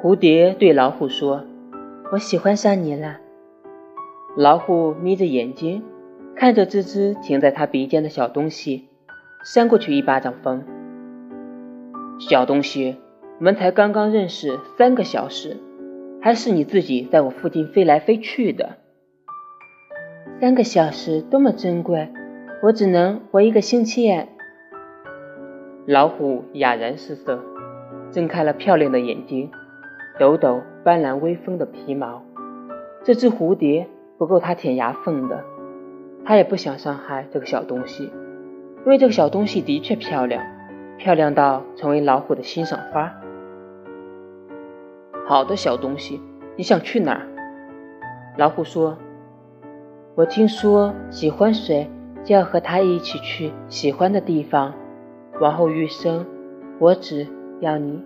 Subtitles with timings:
[0.00, 1.44] 蝴蝶对老虎说
[2.12, 3.18] ：“我喜欢上你了。”
[4.38, 5.82] 老虎眯着眼睛
[6.36, 8.86] 看着这只停在他鼻尖的小东西，
[9.44, 10.62] 扇过去一巴掌风。
[12.20, 12.96] 小东西，
[13.40, 15.56] 我们才刚刚认识三个小时，
[16.22, 18.76] 还是你自己在我附近飞来飞去的。
[20.40, 22.08] 三个小时多么珍贵，
[22.62, 24.28] 我只能活一个星期哎。
[25.86, 27.42] 老虎哑然失色，
[28.12, 29.50] 睁开了漂亮的眼睛，
[30.18, 32.22] 抖抖斑斓微风的皮毛。
[33.04, 35.44] 这只蝴蝶不够它舔牙缝的，
[36.24, 38.04] 它也不想伤害这个小东西，
[38.84, 40.44] 因为这个小东西的确漂亮，
[40.98, 43.14] 漂亮到成为老虎的欣赏花。
[45.26, 46.20] 好的，小东西，
[46.56, 47.22] 你想去哪儿？
[48.36, 48.98] 老虎说。
[50.14, 51.88] 我听说喜欢谁，
[52.24, 54.74] 就要和他一起去喜欢的地方。
[55.40, 56.26] 往后余生，
[56.80, 57.24] 我只
[57.60, 58.02] 要你